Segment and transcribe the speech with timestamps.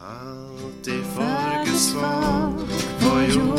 [0.00, 3.57] Alltid för Guds folk på jorden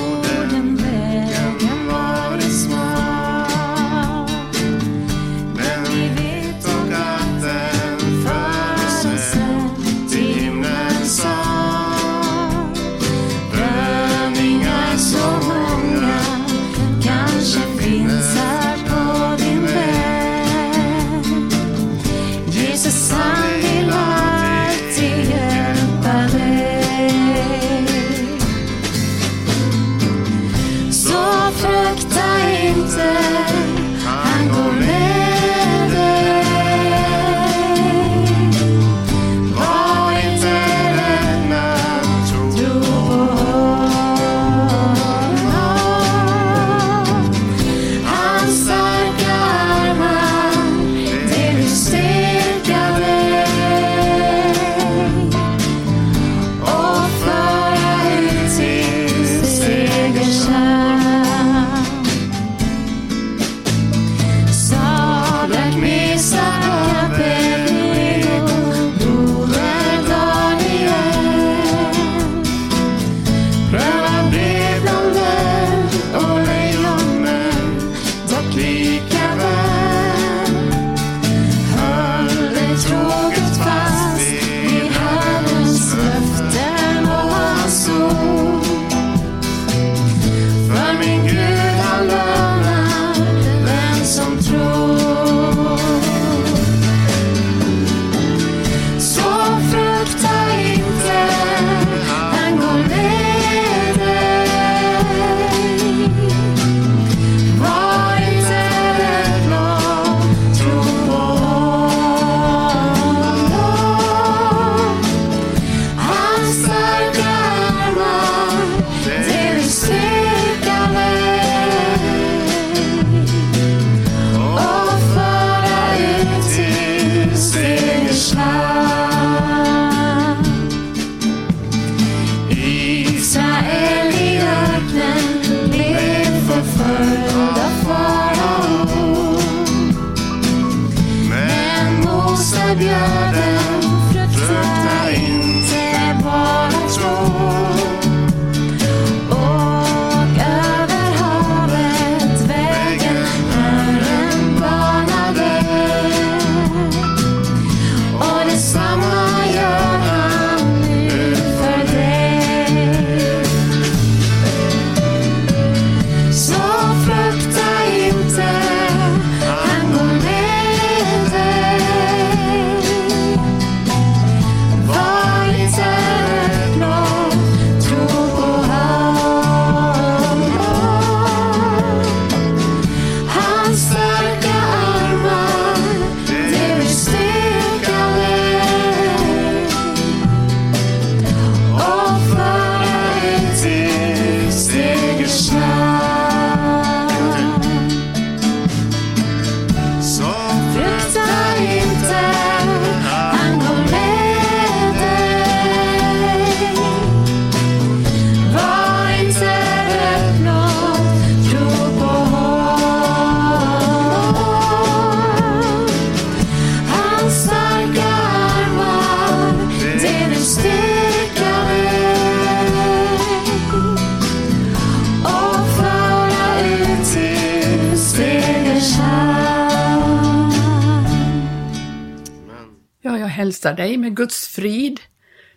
[233.49, 234.99] hälsar dig med Guds frid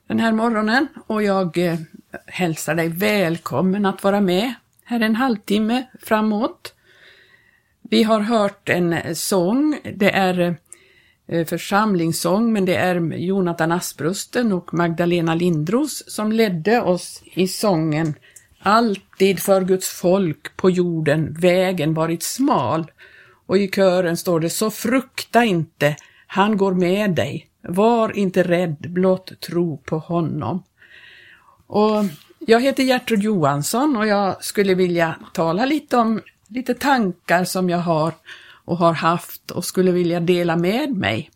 [0.06, 1.78] den här morgonen och jag eh,
[2.26, 4.54] hälsar dig välkommen att vara med
[4.84, 6.74] här en halvtimme framåt.
[7.82, 10.54] Vi har hört en eh, sång, det är eh,
[11.26, 18.14] eh, församlingssång, men det är Jonathan Asprusten och Magdalena Lindros som ledde oss i sången
[18.58, 22.90] Alltid för Guds folk på jorden vägen varit smal.
[23.46, 25.96] Och i kören står det Så frukta inte,
[26.26, 27.48] han går med dig.
[27.62, 30.62] Var inte rädd, blott tro på honom.
[31.66, 32.04] Och
[32.38, 37.78] jag heter Gertrud Johansson och jag skulle vilja tala lite om lite tankar som jag
[37.78, 38.12] har
[38.64, 41.30] och har haft och skulle vilja dela med mig.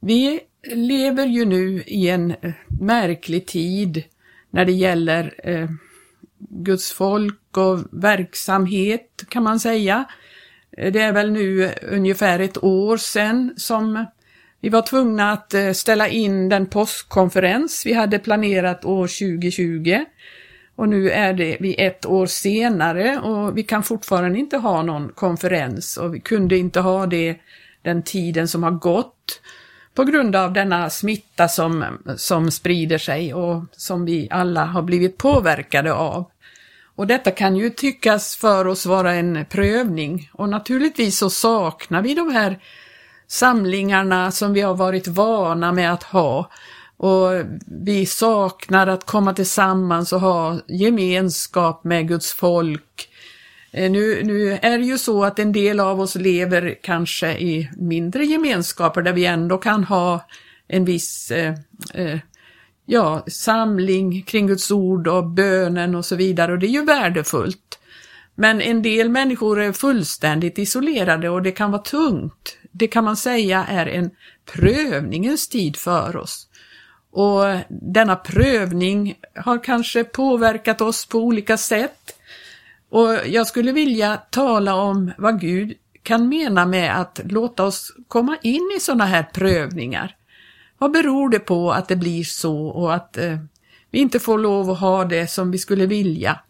[0.00, 0.40] Vi
[0.74, 4.02] lever ju nu i en eh, märklig tid
[4.50, 5.70] när det gäller eh,
[6.38, 10.04] Guds folk och verksamhet kan man säga.
[10.76, 14.06] Eh, det är väl nu eh, ungefär ett år sedan som
[14.62, 20.04] vi var tvungna att eh, ställa in den påskkonferens vi hade planerat år 2020
[20.76, 25.08] och nu är det vi ett år senare och vi kan fortfarande inte ha någon
[25.08, 25.96] konferens.
[25.96, 27.36] Och vi kunde inte ha det
[27.82, 29.40] den tiden som har gått
[29.94, 31.84] på grund av denna smitta som,
[32.16, 36.30] som sprider sig och som vi alla har blivit påverkade av.
[36.96, 40.30] Och detta kan ju tyckas för oss vara en prövning.
[40.32, 42.58] Och naturligtvis så saknar vi de här
[43.32, 46.50] samlingarna som vi har varit vana med att ha
[46.96, 47.30] och
[47.84, 53.08] vi saknar att komma tillsammans och ha gemenskap med Guds folk.
[53.72, 57.70] Eh, nu, nu är det ju så att en del av oss lever kanske i
[57.76, 60.26] mindre gemenskaper där vi ändå kan ha
[60.68, 61.54] en viss eh,
[61.94, 62.18] eh,
[62.86, 67.78] ja, samling kring Guds ord och bönen och så vidare och det är ju värdefullt.
[68.34, 72.58] Men en del människor är fullständigt isolerade och det kan vara tungt.
[72.72, 74.10] Det kan man säga är en
[74.52, 76.48] prövningens tid för oss.
[77.10, 82.18] Och denna prövning har kanske påverkat oss på olika sätt.
[82.90, 88.36] Och jag skulle vilja tala om vad Gud kan mena med att låta oss komma
[88.42, 90.16] in i sådana här prövningar.
[90.78, 93.38] Vad beror det på att det blir så och att eh,
[93.90, 96.40] vi inte får lov att ha det som vi skulle vilja?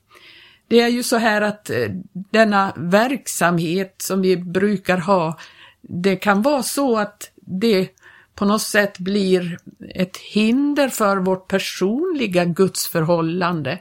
[0.69, 5.38] Det är ju så här att eh, denna verksamhet som vi brukar ha,
[5.82, 7.88] det kan vara så att det
[8.34, 9.58] på något sätt blir
[9.94, 13.79] ett hinder för vårt personliga gudsförhållande.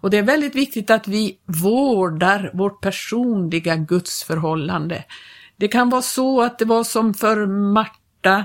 [0.00, 5.04] Och det är väldigt viktigt att vi vårdar vårt personliga gudsförhållande.
[5.56, 8.44] Det kan vara så att det var som för Marta,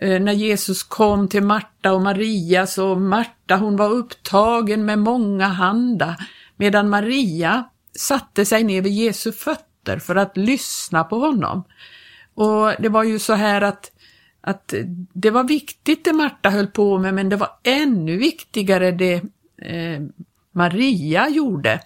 [0.00, 5.46] eh, när Jesus kom till Marta och Maria, så Marta hon var upptagen med många
[5.46, 6.16] handa,
[6.56, 7.64] medan Maria
[7.98, 11.64] satte sig ner vid Jesu fötter för att lyssna på honom.
[12.34, 13.90] Och det var ju så här att
[14.46, 14.74] att
[15.12, 19.14] det var viktigt det Marta höll på med, men det var ännu viktigare det
[19.62, 20.02] eh,
[20.52, 21.80] Maria gjorde.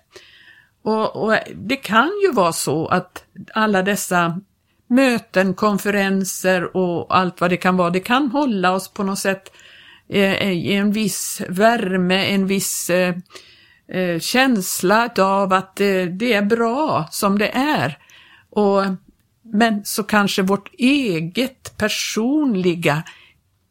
[0.82, 3.24] Och, och, det kan ju vara så att
[3.54, 4.40] alla dessa
[4.86, 9.52] möten, konferenser och allt vad det kan vara, det kan hålla oss på något sätt
[10.08, 13.14] eh, i en viss värme, en viss eh,
[13.88, 17.98] eh känsla av att eh, det är bra som det är.
[18.50, 18.82] Och
[19.52, 23.02] men så kanske vårt eget personliga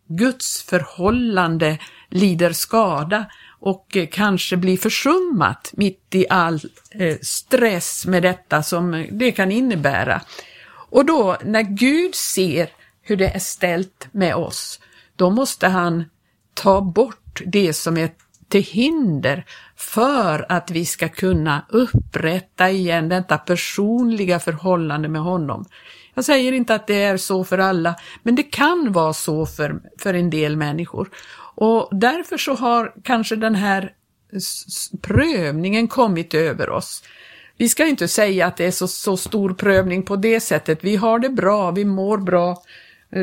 [0.08, 1.78] gudsförhållande
[2.10, 3.26] lider skada
[3.60, 6.60] och eh, kanske blir försummat mitt i all
[6.92, 10.22] eh, stress med detta som det kan innebära.
[10.90, 12.70] Och då när Gud ser
[13.02, 14.80] hur det är ställt med oss,
[15.16, 16.06] då måste han
[16.54, 18.10] ta bort det som är
[18.48, 19.46] till hinder
[19.76, 25.66] för att vi ska kunna upprätta igen detta personliga förhållande med honom.
[26.14, 29.82] Jag säger inte att det är så för alla, men det kan vara så för,
[30.00, 31.10] för en del människor.
[31.56, 33.92] Och därför så har kanske den här
[35.02, 37.04] prövningen kommit över oss.
[37.58, 40.84] Vi ska inte säga att det är så, så stor prövning på det sättet.
[40.84, 42.64] Vi har det bra, vi mår bra.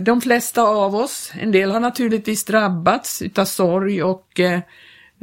[0.02, 4.60] De flesta av oss, en del har naturligtvis drabbats utav sorg och eh,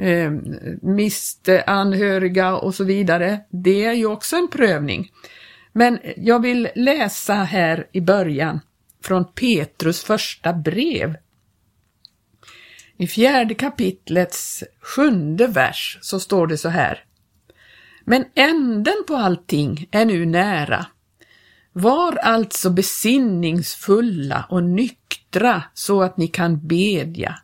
[0.01, 3.39] eh, anhöriga och så vidare.
[3.49, 5.11] Det är ju också en prövning.
[5.71, 8.59] Men jag vill läsa här i början
[9.03, 11.15] från Petrus första brev.
[12.97, 17.03] I fjärde kapitlets sjunde vers så står det så här.
[18.05, 20.85] Men änden på allting är nu nära.
[21.73, 27.37] Var alltså besinningsfulla och nyktra så att ni kan bedja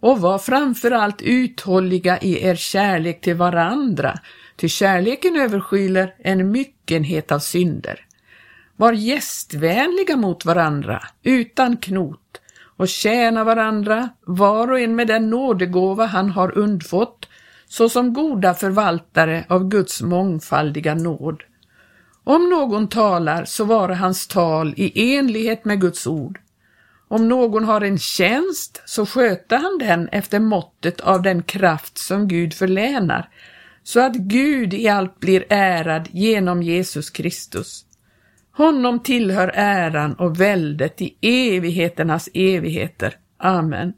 [0.00, 4.14] och var framför allt uthålliga i er kärlek till varandra,
[4.56, 8.04] ty kärleken överskyler en myckenhet av synder.
[8.76, 12.40] Var gästvänliga mot varandra, utan knot,
[12.76, 17.28] och tjäna varandra, var och en med den nådegåva han har undfått,
[17.68, 21.42] såsom goda förvaltare av Guds mångfaldiga nåd.
[22.24, 26.40] Om någon talar, så vare hans tal i enlighet med Guds ord,
[27.08, 32.28] om någon har en tjänst så sköter han den efter måttet av den kraft som
[32.28, 33.28] Gud förlänar,
[33.82, 37.84] så att Gud i allt blir ärad genom Jesus Kristus.
[38.52, 43.14] Honom tillhör äran och väldet i evigheternas evigheter.
[43.38, 43.92] Amen.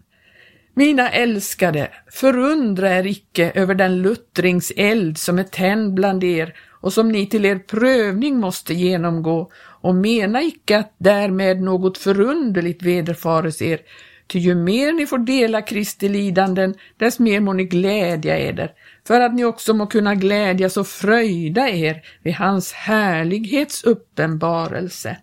[0.75, 7.09] Mina älskade, förundra er icke över den luttringseld som är tänd bland er och som
[7.09, 9.51] ni till er prövning måste genomgå
[9.81, 13.81] och mena icke att därmed något förunderligt vederfares er,
[14.27, 18.73] ty ju mer ni får dela Kristi lidanden, dess mer må ni glädja eder,
[19.07, 25.17] för att ni också må kunna glädjas och fröjda er vid hans härlighets uppenbarelse.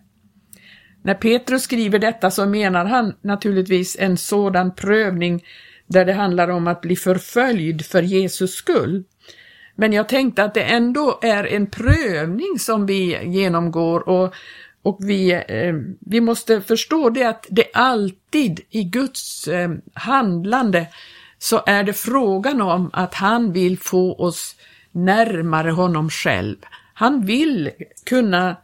[1.02, 5.44] När Petrus skriver detta så menar han naturligtvis en sådan prövning
[5.86, 9.04] där det handlar om att bli förföljd för Jesus skull.
[9.80, 14.34] Men jag tänkte att det ändå är en prövning som vi genomgår och,
[14.82, 20.86] och vi, eh, vi måste förstå det att det alltid i Guds eh, handlande
[21.38, 24.56] så är det frågan om att han vill få oss
[24.92, 26.56] närmare honom själv.
[26.94, 27.70] Han vill
[28.04, 28.56] kunna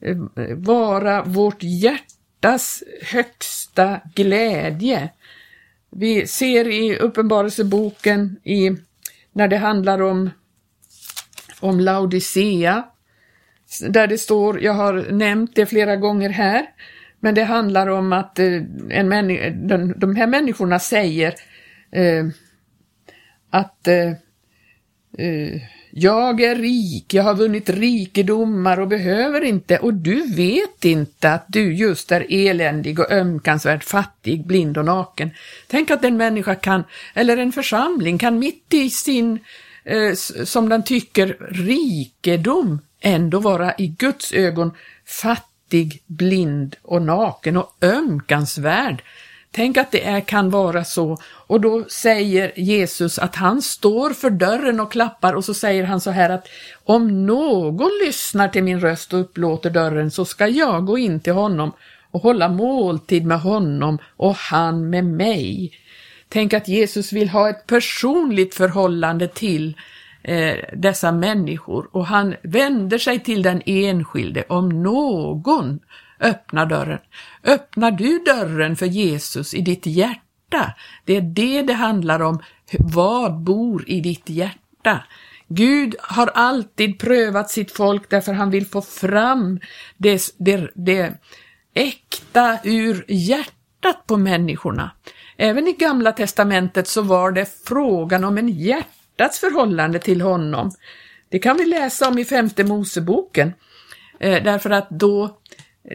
[0.00, 0.16] eh,
[0.56, 5.08] vara vårt hjärtas högsta glädje.
[5.90, 8.70] Vi ser i Uppenbarelseboken i,
[9.32, 10.30] när det handlar om,
[11.60, 12.84] om Laodicea,
[13.88, 16.66] där det står, jag har nämnt det flera gånger här,
[17.20, 19.08] men det handlar om att eh, en
[19.68, 21.34] de, de här människorna säger
[21.90, 22.26] eh,
[23.50, 24.12] att eh,
[25.18, 31.32] eh, jag är rik, jag har vunnit rikedomar och behöver inte, och du vet inte
[31.32, 35.30] att du just är eländig och ömkansvärt fattig, blind och naken.
[35.66, 36.84] Tänk att en människa kan,
[37.14, 39.38] eller en församling kan mitt i sin,
[39.88, 40.14] eh,
[40.44, 44.72] som den tycker, rikedom ändå vara i Guds ögon
[45.06, 49.02] fattig, blind och naken och ömkansvärd.
[49.50, 51.18] Tänk att det är, kan vara så.
[51.24, 56.00] Och då säger Jesus att han står för dörren och klappar och så säger han
[56.00, 56.48] så här att
[56.84, 61.32] om någon lyssnar till min röst och upplåter dörren så ska jag gå in till
[61.32, 61.72] honom
[62.10, 65.72] och hålla måltid med honom och han med mig.
[66.28, 69.76] Tänk att Jesus vill ha ett personligt förhållande till
[70.22, 75.80] eh, dessa människor och han vänder sig till den enskilde om någon
[76.20, 76.98] öppnar dörren.
[77.44, 80.74] Öppnar du dörren för Jesus i ditt hjärta?
[81.04, 82.42] Det är det det handlar om.
[82.78, 85.04] Vad bor i ditt hjärta?
[85.48, 89.60] Gud har alltid prövat sitt folk därför han vill få fram
[89.96, 91.12] det, det, det
[91.74, 94.90] äkta ur hjärtat på människorna.
[95.40, 100.70] Även i Gamla testamentet så var det frågan om en hjärtats förhållande till honom.
[101.28, 103.52] Det kan vi läsa om i femte Moseboken,
[104.20, 105.38] eh, därför att då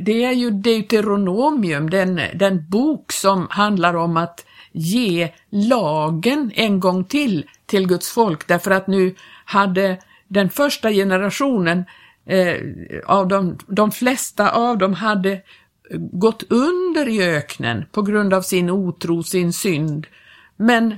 [0.01, 7.03] det är ju Deuteronomium, den, den bok som handlar om att ge lagen en gång
[7.03, 9.97] till till Guds folk därför att nu hade
[10.27, 11.85] den första generationen
[12.25, 12.55] eh,
[13.05, 15.41] av de, de flesta av dem hade
[15.97, 20.07] gått under i öknen på grund av sin otro, sin synd.
[20.57, 20.95] Men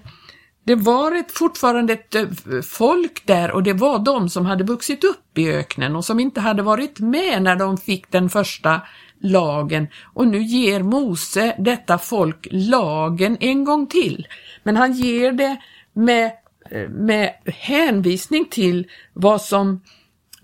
[0.65, 2.27] det var ett, fortfarande ett eh,
[2.63, 6.41] folk där och det var de som hade vuxit upp i öknen och som inte
[6.41, 8.81] hade varit med när de fick den första
[9.19, 14.27] lagen och nu ger Mose detta folk lagen en gång till.
[14.63, 15.57] Men han ger det
[15.93, 16.31] med,
[16.71, 19.81] eh, med hänvisning till vad som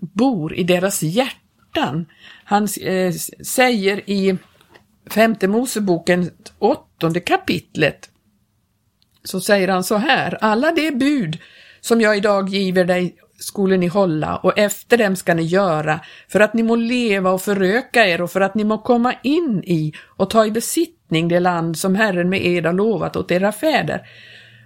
[0.00, 1.41] bor i deras hjärta
[1.74, 2.06] hjärtan.
[2.44, 3.12] Han eh,
[3.44, 4.36] säger i
[5.10, 8.10] femte Moseboken åttonde kapitlet
[9.24, 11.38] så säger han så här, alla de bud
[11.80, 16.40] som jag idag giver dig skulle ni hålla och efter dem ska ni göra för
[16.40, 19.92] att ni må leva och föröka er och för att ni må komma in i
[20.16, 24.00] och ta i besittning det land som Herren med ed har lovat åt era fäder.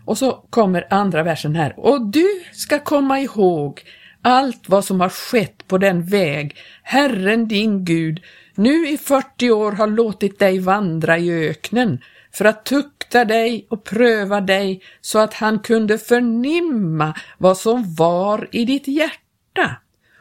[0.04, 1.74] Och så kommer andra versen här.
[1.76, 3.82] Och du ska komma ihåg
[4.26, 8.20] allt vad som har skett på den väg Herren din Gud
[8.54, 11.98] nu i 40 år har låtit dig vandra i öknen
[12.32, 18.48] för att tukta dig och pröva dig så att han kunde förnimma vad som var
[18.52, 19.76] i ditt hjärta,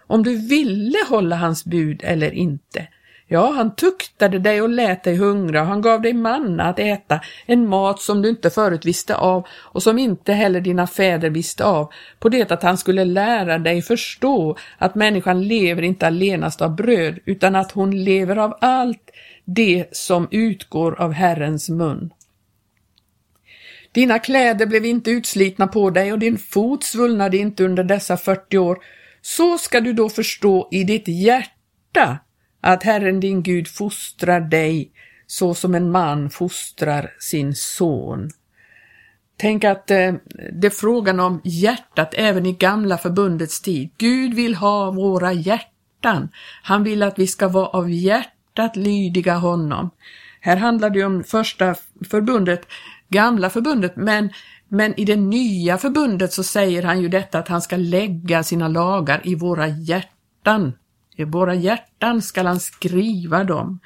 [0.07, 2.87] om du ville hålla hans bud eller inte.
[3.27, 7.67] Ja, han tuktade dig och lät dig hungra han gav dig manna att äta, en
[7.67, 11.91] mat som du inte förut visste av och som inte heller dina fäder visste av,
[12.19, 17.19] på det att han skulle lära dig förstå att människan lever inte allenast av bröd,
[17.25, 19.11] utan att hon lever av allt
[19.45, 22.13] det som utgår av Herrens mun.
[23.91, 28.57] Dina kläder blev inte utslitna på dig och din fot svullnade inte under dessa 40
[28.57, 28.77] år.
[29.21, 32.19] Så ska du då förstå i ditt hjärta
[32.65, 34.91] att Herren din Gud fostrar dig
[35.27, 38.29] så som en man fostrar sin son.
[39.37, 40.13] Tänk att eh,
[40.53, 43.89] det är frågan om hjärtat även i gamla förbundets tid.
[43.97, 46.29] Gud vill ha våra hjärtan.
[46.63, 49.89] Han vill att vi ska vara av hjärtat lydiga honom.
[50.41, 51.75] Här handlar det om första
[52.09, 52.67] förbundet,
[53.09, 54.29] gamla förbundet, men,
[54.67, 58.67] men i det nya förbundet så säger han ju detta att han ska lägga sina
[58.67, 60.73] lagar i våra hjärtan.
[61.15, 63.79] I våra hjärtan ska han skriva dem.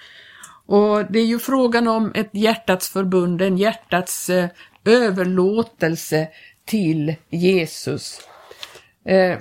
[0.65, 4.49] Och det är ju frågan om ett hjärtats förbund, en hjärtats eh,
[4.85, 6.27] överlåtelse
[6.65, 8.21] till Jesus.
[9.05, 9.37] Eh,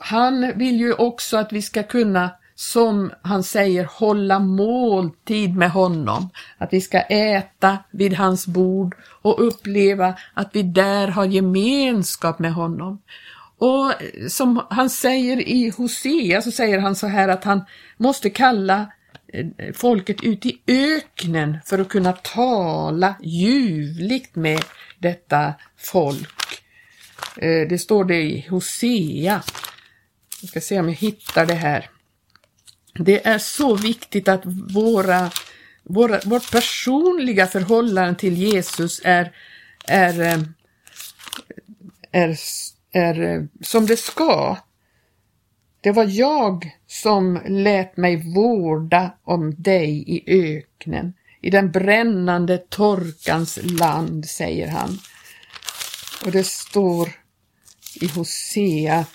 [0.00, 6.30] han vill ju också att vi ska kunna som han säger hålla måltid med honom,
[6.58, 12.54] att vi ska äta vid hans bord och uppleva att vi där har gemenskap med
[12.54, 13.02] honom.
[13.58, 13.92] Och
[14.28, 17.64] som han säger i Hosea så säger han så här att han
[17.96, 18.92] måste kalla
[19.32, 24.64] eh, folket ut i öknen för att kunna tala ljuvligt med
[24.98, 26.62] detta folk.
[27.36, 29.42] Eh, det står det i Hosea.
[30.40, 31.90] Jag ska se om jag hittar det här.
[32.98, 34.42] Det är så viktigt att
[34.74, 35.30] våra,
[35.82, 39.32] våra, vårt personliga förhållande till Jesus är,
[39.86, 40.38] är, eh,
[42.12, 42.36] är,
[42.94, 44.56] är eh, som det ska.
[45.80, 53.58] Det var jag som lät mig vårda om dig i öknen, i den brännande torkans
[53.62, 54.98] land, säger han.
[56.24, 57.08] Och det står
[58.00, 59.06] i Hosea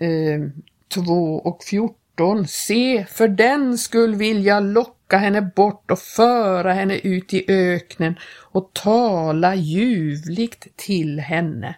[0.00, 0.40] eh,
[0.88, 2.48] 2 och 14.
[2.48, 8.18] Se, för den skull vill jag locka henne bort och föra henne ut i öknen
[8.52, 11.74] och tala ljuvligt till henne.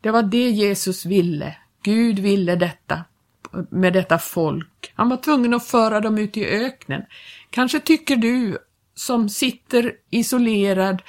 [0.00, 1.56] Det var det Jesus ville.
[1.82, 3.04] Gud ville detta
[3.70, 4.92] med detta folk.
[4.94, 7.02] Han var tvungen att föra dem ut i öknen.
[7.50, 8.58] Kanske tycker du
[8.94, 11.02] som sitter isolerad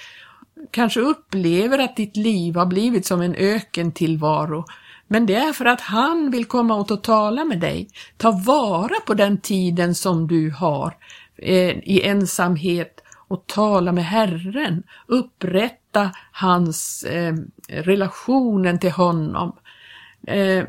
[0.71, 4.65] kanske upplever att ditt liv har blivit som en ökentillvaro.
[5.07, 7.87] Men det är för att han vill komma åt och tala med dig.
[8.17, 10.97] Ta vara på den tiden som du har
[11.37, 14.83] eh, i ensamhet och tala med Herren.
[15.07, 15.86] Upprätta
[16.31, 17.35] hans eh,
[17.67, 19.55] relationen till honom.
[20.27, 20.63] Eh,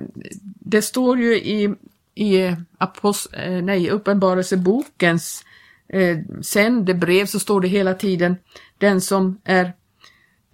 [0.60, 1.74] det står ju i,
[2.14, 5.44] i eh, nej, Uppenbarelsebokens
[5.88, 8.36] eh, sändebrev så står det hela tiden
[8.78, 9.72] den som är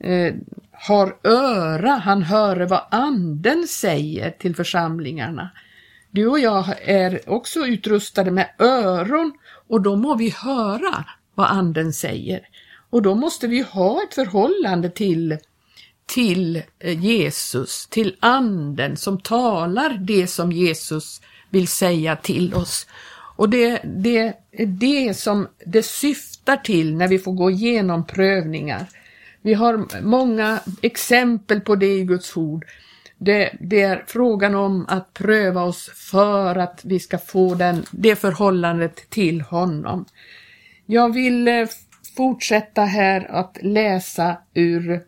[0.01, 0.35] eh,
[0.87, 5.51] har öra, han hör vad anden säger till församlingarna.
[6.11, 9.33] Du och jag är också utrustade med öron
[9.69, 11.05] och då må vi höra
[11.35, 12.49] vad anden säger.
[12.95, 15.39] Och då måste vi ha ett förhållande till,
[16.07, 22.87] till eh, Jesus, till anden som talar det som Jesus vill säga till oss.
[23.37, 28.87] Och det, det är det som det syftar till när vi får gå igenom prövningar.
[29.43, 32.65] Vi har många exempel på det i Guds ord.
[33.19, 38.17] Det, det, är frågan om att pröva oss för att vi ska få den, det
[38.17, 40.05] förhållandet till honom.
[40.87, 41.67] Jag vill eh,
[42.17, 45.05] fortsätta här att läsa ur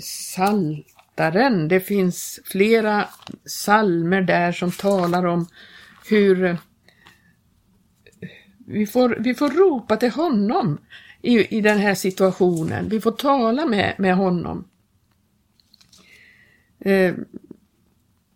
[0.00, 1.68] Saltaren.
[1.68, 3.08] Det finns flera
[3.44, 5.46] salmer där som talar om
[6.08, 6.58] hur
[8.66, 10.78] vi får, vi får ropa till honom
[11.22, 12.88] i, i den här situationen.
[12.88, 14.68] Vi får tala med, med honom.
[16.80, 17.14] Eh,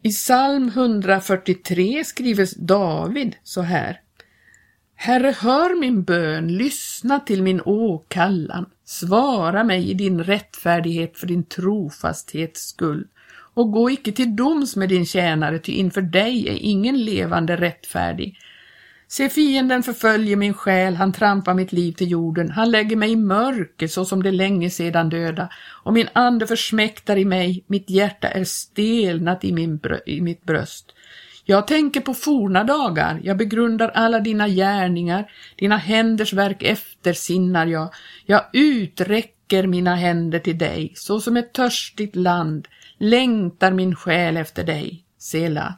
[0.02, 4.00] I psalm 143 skriver David så här.
[4.96, 11.44] Herre, hör min bön, lyssna till min åkallan, svara mig i din rättfärdighet för din
[11.44, 13.06] trofasthets skull
[13.54, 18.38] och gå icke till doms med din tjänare, ty inför dig är ingen levande rättfärdig.
[19.08, 23.16] Se, fienden förföljer min själ, han trampar mitt liv till jorden, han lägger mig i
[23.16, 25.48] mörker så som det länge sedan döda,
[25.84, 30.44] och min ande försmäktar i mig, mitt hjärta är stelnat i, min brö i mitt
[30.44, 30.94] bröst.
[31.46, 37.94] Jag tänker på forna dagar, jag begrundar alla dina gärningar, dina händers verk eftersinnar jag,
[38.26, 44.64] jag uträcker mina händer till dig, så som ett törstigt land längtar min själ efter
[44.64, 45.74] dig, Sela.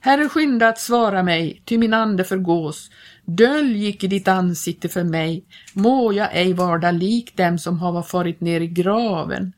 [0.00, 2.90] Herre, skynda att svara mig, ty min ande förgås.
[3.24, 8.40] Dölj icke ditt ansikte för mig, må jag ej varda lik dem som hava farit
[8.40, 9.52] ner i graven.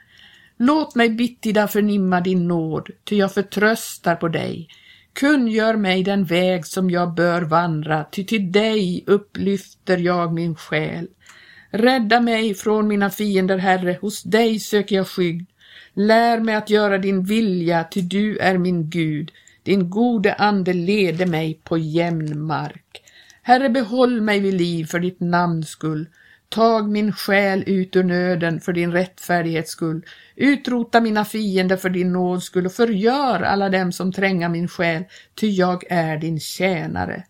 [0.56, 4.68] Låt mig bittida förnimma din nåd, ty jag förtröstar på dig.
[5.20, 11.08] Kungör mig den väg som jag bör vandra, ty till dig upplyfter jag min själ.
[11.70, 15.46] Rädda mig från mina fiender, Herre, hos dig söker jag skydd.
[15.94, 19.30] Lär mig att göra din vilja, ty du är min Gud.
[19.62, 23.02] Din gode ande lede mig på jämn mark.
[23.42, 26.06] Herre, behåll mig vid liv för ditt namns skull.
[26.48, 30.02] Tag min själ ut ur nöden för din rättfärdighets skull.
[30.36, 35.04] Utrota mina fiender för din nåds skull och förgör alla dem som tränga min själ,
[35.34, 37.24] ty jag är din tjänare.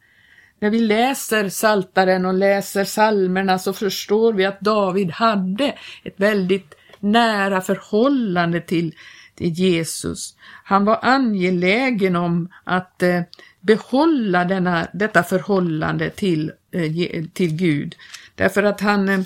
[0.61, 6.75] När vi läser Saltaren och läser salmerna så förstår vi att David hade ett väldigt
[7.01, 8.95] nära förhållande till
[9.39, 10.37] till Jesus.
[10.65, 13.21] Han var angelägen om att eh,
[13.61, 17.97] behålla denna, detta förhållande till, eh, till Gud.
[18.39, 19.21] Därför att han, eh,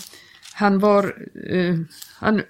[0.55, 1.05] han var,
[1.51, 1.75] eh,
[2.19, 2.43] han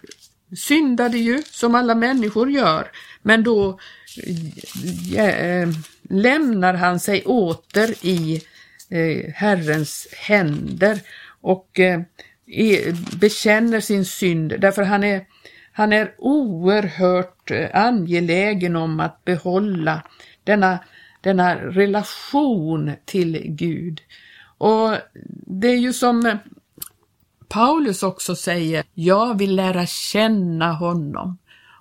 [0.57, 2.91] syndade ju som alla människor gör,
[3.23, 3.79] men då
[5.17, 5.69] eh,
[6.11, 8.43] lämnar han sig åter i
[9.35, 11.01] Herrens händer
[11.41, 11.81] och
[13.21, 15.25] bekänner sin synd därför han är,
[15.73, 20.03] han är oerhört angelägen om att behålla
[20.45, 20.79] denna,
[21.21, 24.01] denna relation till Gud.
[24.63, 24.97] Och
[25.47, 26.37] det är ju som eh,
[27.49, 31.39] Paulus också säger, jag vill lära känna honom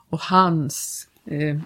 [0.09, 1.59] och hans, eh,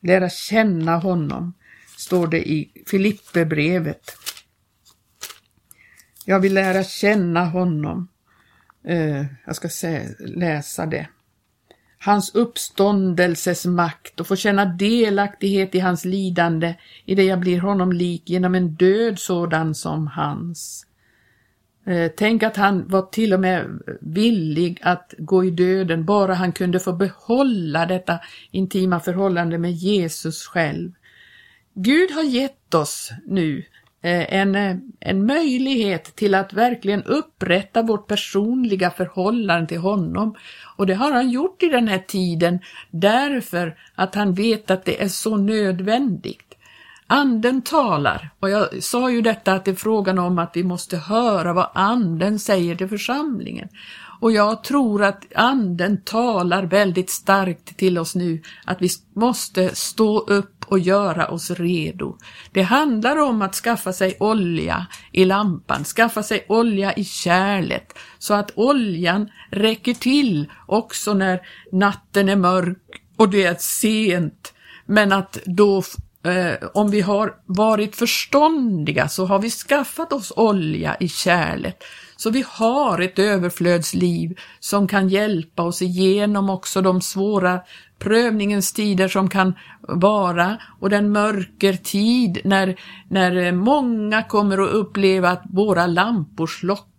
[0.00, 1.54] lära känna honom,
[1.96, 4.16] står det i Filipperbrevet.
[6.24, 8.08] Jag vill lära känna honom.
[8.84, 11.08] Eh, jag ska se, läsa det.
[12.04, 17.92] Hans uppståndelses makt och få känna delaktighet i hans lidande i det jag blir honom
[17.92, 20.86] lik genom en död sådan som hans.
[21.86, 26.52] Eh, tänk att han var till och med villig att gå i döden bara han
[26.52, 28.18] kunde få behålla detta
[28.50, 30.92] intima förhållande med Jesus själv.
[31.74, 33.64] Gud har gett oss nu
[34.04, 40.34] Eh, en, eh, en möjlighet till att verkligen upprätta vårt personliga förhållande till honom.
[40.76, 42.58] Och det har han gjort i den här tiden
[42.90, 46.54] därför att han vet att det är så nödvändigt.
[47.06, 50.96] Anden talar, och jag sa ju detta att det är frågan om att vi måste
[50.96, 53.68] höra vad anden säger till församlingen.
[54.20, 60.18] Och jag tror att anden talar väldigt starkt till oss nu, att vi måste stå
[60.18, 62.16] upp och göra oss redo.
[62.52, 68.34] Det handlar om att skaffa sig olja i lampan, skaffa sig olja i kärlet, så
[68.34, 71.40] att oljan räcker till också när
[71.72, 74.54] natten är mörk och det är sent,
[74.86, 75.82] men att då
[76.24, 81.84] Eh, om vi har varit förståndiga så har vi skaffat oss olja i kärlet
[82.16, 87.60] så vi har ett överflödsliv som kan hjälpa oss igenom också de svåra
[87.98, 95.30] prövningens tider som kan vara och den mörkertid när, när eh, många kommer att uppleva
[95.30, 96.91] att våra lampor slocknar.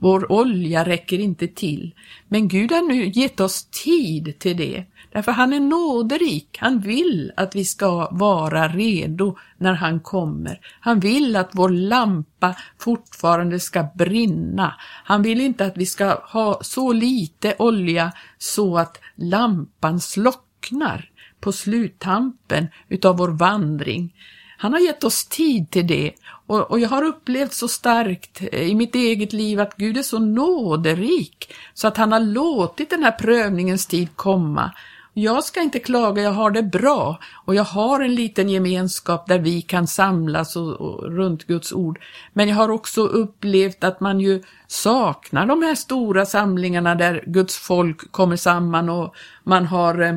[0.00, 1.94] Vår olja räcker inte till.
[2.28, 4.84] Men Gud har nu gett oss tid till det.
[5.12, 6.58] Därför han är nåderik.
[6.60, 10.60] Han vill att vi ska vara redo när han kommer.
[10.80, 14.74] Han vill att vår lampa fortfarande ska brinna.
[15.04, 21.10] Han vill inte att vi ska ha så lite olja så att lampan slocknar
[21.40, 24.14] på sluttampen utav vår vandring.
[24.56, 26.12] Han har gett oss tid till det.
[26.46, 30.02] Och, och, jag har upplevt så starkt eh, i mitt eget liv att Gud är
[30.02, 34.72] så nåderik så att han har låtit den här prövningens tid komma.
[35.18, 37.18] Jag ska inte klaga, jag har det bra.
[37.44, 42.00] Och jag har en liten gemenskap där vi kan samlas och, och, runt Guds ord.
[42.32, 47.58] Men jag har också upplevt att man ju saknar de här stora samlingarna där Guds
[47.58, 49.14] folk kommer samman och
[49.44, 50.16] man har eh,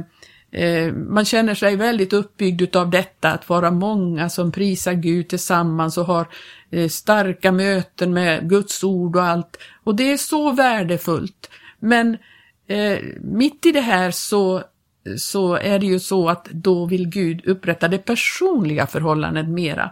[0.52, 5.98] Eh, man känner sig väldigt uppbyggd av detta, att vara många som prisar Gud tillsammans
[5.98, 6.28] och har
[6.72, 9.58] eh, starka möten med Guds ord och allt.
[9.84, 11.50] Och det är så värdefullt.
[11.80, 12.18] Men
[12.68, 14.64] eh, mitt i det här så
[15.18, 19.92] så är det ju så att då vill Gud upprätta det personliga förhållandet mera.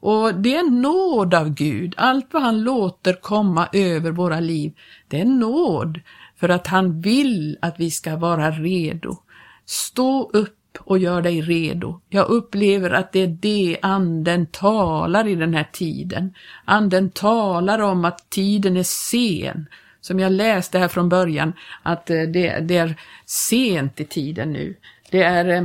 [0.00, 4.72] Och det är nåd av Gud, allt vad han låter komma över våra liv,
[5.08, 6.00] det är nåd
[6.36, 9.16] för att han vill att vi ska vara redo.
[9.66, 12.00] Stå upp och gör dig redo.
[12.08, 16.34] Jag upplever att det är det anden talar i den här tiden.
[16.64, 19.66] Anden talar om att tiden är sen
[20.00, 22.94] som jag läste här från början, att eh, det, det är
[23.26, 24.76] sent i tiden nu.
[25.10, 25.64] Det är, eh,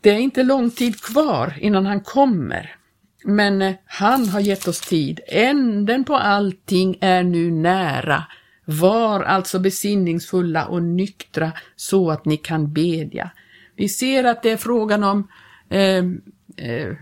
[0.00, 2.76] det är inte lång tid kvar innan han kommer.
[3.24, 5.20] Men eh, han har gett oss tid.
[5.28, 8.24] Änden på allting är nu nära.
[8.68, 13.30] Var alltså besinningsfulla och nyktra så att ni kan bedja.
[13.76, 15.28] Vi ser att det är frågan om
[15.68, 16.04] eh,
[16.56, 16.96] eh,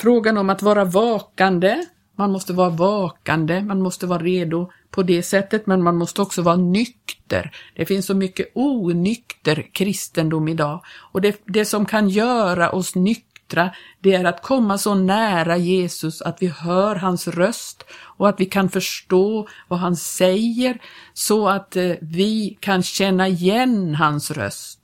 [0.00, 1.84] frågan om att vara vakande.
[2.16, 6.42] Man måste vara vakande, man måste vara redo på det sättet, men man måste också
[6.42, 7.52] vara nykter.
[7.74, 13.31] Det finns så mycket onykter kristendom idag och det, det som kan göra oss nyktra,
[14.00, 18.44] det är att komma så nära Jesus att vi hör hans röst och att vi
[18.44, 20.78] kan förstå vad han säger
[21.12, 24.78] så att eh, vi kan känna igen hans röst.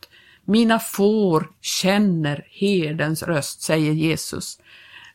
[0.45, 4.59] Mina får känner herdens röst, säger Jesus.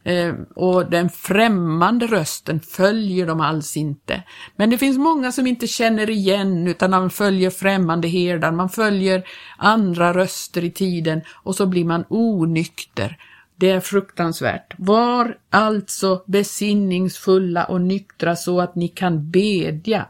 [0.06, 4.24] Ehm, och den främmande rösten följer de alls inte.
[4.56, 9.24] Men det finns många som inte känner igen utan man följer främmande herdar, man följer
[9.58, 13.18] andra röster i tiden och så blir man onykter.
[13.56, 14.74] Det är fruktansvärt.
[14.78, 20.06] Var alltså besinningsfulla och nyktra så att ni kan bedja.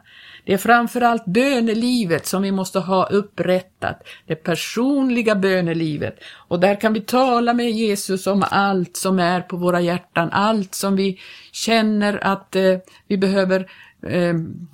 [0.45, 6.19] Det är framförallt bönelivet som vi måste ha upprättat, det personliga bönelivet.
[6.33, 10.75] Och där kan vi tala med Jesus om allt som är på våra hjärtan, allt
[10.75, 11.19] som vi
[11.51, 12.77] känner att eh,
[13.07, 13.71] vi behöver
[14.07, 14.33] eh,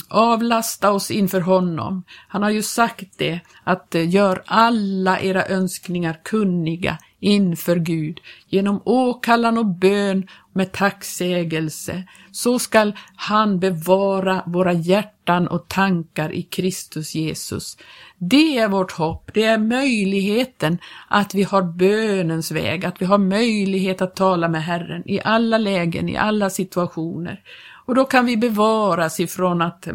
[0.10, 2.04] avlasta oss inför honom.
[2.28, 8.82] Han har ju sagt det, att eh, gör alla era önskningar kunniga inför Gud genom
[8.86, 12.04] åkallan och bön med tacksägelse.
[12.32, 17.78] Så skall han bevara våra hjärtan och tankar i Kristus Jesus.
[18.18, 20.78] Det är vårt hopp, det är möjligheten
[21.08, 25.58] att vi har bönens väg, att vi har möjlighet att tala med Herren i alla
[25.58, 27.42] lägen, i alla situationer.
[27.86, 29.88] Och då kan vi bevaras ifrån att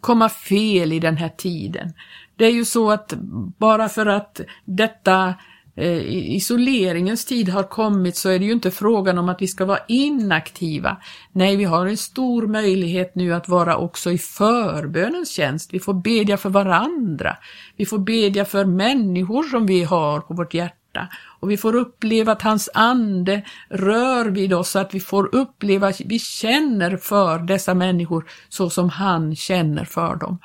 [0.00, 1.92] komma fel i den här tiden.
[2.36, 3.14] Det är ju så att
[3.58, 5.34] bara för att detta
[5.76, 9.64] Eh, isoleringens tid har kommit så är det ju inte frågan om att vi ska
[9.64, 10.96] vara inaktiva.
[11.32, 15.74] Nej, vi har en stor möjlighet nu att vara också i förbönens tjänst.
[15.74, 17.36] Vi får bedja för varandra.
[17.76, 21.08] Vi får bedja för människor som vi har på vårt hjärta
[21.40, 25.88] och vi får uppleva att hans ande rör vid oss så att vi får uppleva
[25.88, 30.38] att vi känner för dessa människor så som han känner för dem.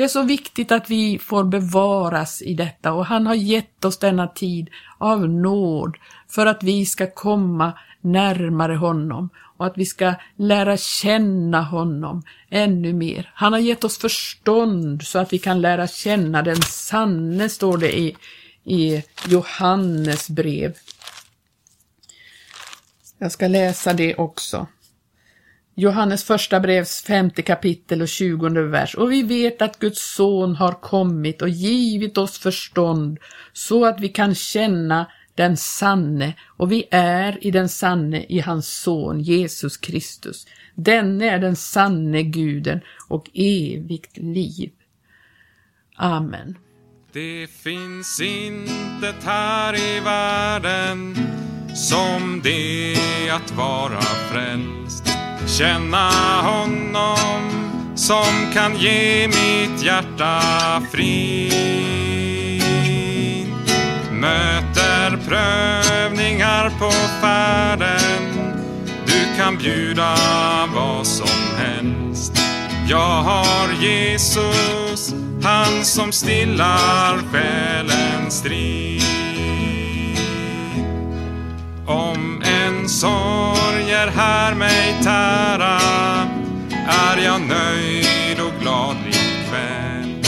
[0.00, 3.98] Det är så viktigt att vi får bevaras i detta och han har gett oss
[3.98, 5.96] denna tid av nåd
[6.28, 12.92] för att vi ska komma närmare honom och att vi ska lära känna honom ännu
[12.92, 13.32] mer.
[13.34, 17.98] Han har gett oss förstånd så att vi kan lära känna den sanne, står det
[17.98, 18.16] i,
[18.64, 20.74] i Johannes brev.
[23.18, 24.66] Jag ska läsa det också.
[25.80, 28.94] Johannes första brevs femte kapitel och tjugonde vers.
[28.94, 33.18] Och vi vet att Guds son har kommit och givit oss förstånd
[33.52, 38.68] så att vi kan känna den sanne och vi är i den sanne i hans
[38.82, 40.46] son Jesus Kristus.
[40.74, 44.70] Denne är den sanne guden och evigt liv.
[45.96, 46.58] Amen.
[47.12, 51.16] Det finns intet här i världen
[51.74, 52.96] som det
[53.30, 55.19] att vara frälst.
[55.58, 56.10] Känna
[56.42, 57.42] honom
[57.94, 60.42] som kan ge mitt hjärta
[60.92, 61.52] frid.
[64.12, 68.52] Möter prövningar på färden.
[69.06, 70.16] Du kan bjuda
[70.74, 72.32] vad som helst.
[72.88, 79.02] Jag har Jesus, han som stillar själens strid.
[81.86, 85.29] Om en sorg är här mig tär
[87.24, 90.24] jag nöjd och glad ikväll.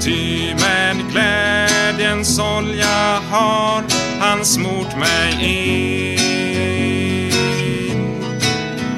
[0.00, 3.82] Ty med glädjens olja har
[4.20, 6.24] han smort mig in.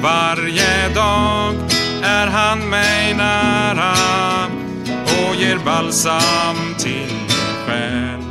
[0.03, 1.55] Varje dag
[2.03, 3.93] är han mig nära
[5.03, 7.19] och ger balsam till
[7.65, 8.23] själ.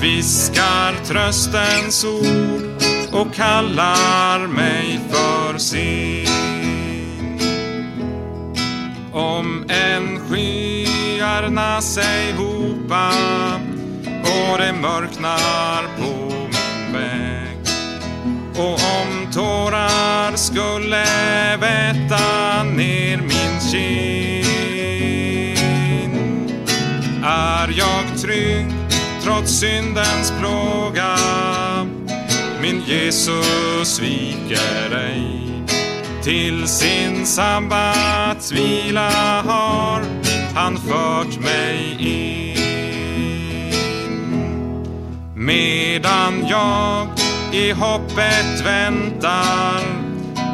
[0.00, 2.82] Viskar tröstens ord
[3.12, 6.47] och kallar mig för sin.
[9.12, 13.12] Om än skyarna sig hopa
[14.22, 17.58] och det mörknar på min väg
[18.56, 21.04] och om tårar skulle
[21.56, 24.48] väta ner min kind.
[27.24, 28.66] Är jag trygg
[29.22, 31.16] trots syndens plåga?
[32.62, 35.57] Min Jesus sviker ej.
[36.22, 40.02] Till sin sabbatsvila har
[40.54, 42.38] han fört mig in.
[45.34, 47.06] Medan jag
[47.52, 49.80] i hoppet väntar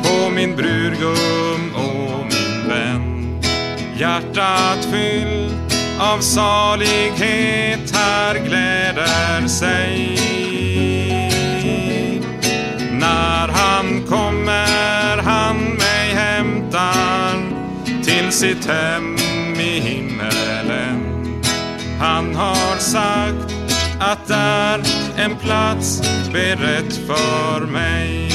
[0.03, 3.41] på min brudgum och min vän.
[3.99, 5.55] Hjärtat fyllt
[6.01, 10.19] av salighet här gläder sig
[13.01, 14.44] när han kommer
[18.35, 19.17] sitt hem
[19.61, 21.01] i himmelen.
[22.01, 23.55] Han har sagt
[24.01, 24.81] att där
[25.17, 28.34] en plats berett för mig.